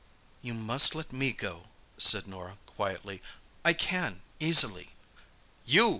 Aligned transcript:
"You 0.41 0.55
must 0.55 0.95
let 0.95 1.13
me 1.13 1.31
go," 1.31 1.65
said 1.99 2.25
Norah 2.25 2.57
quietly. 2.65 3.21
"I 3.63 3.73
can—easily." 3.73 4.87
"You!" 5.63 5.89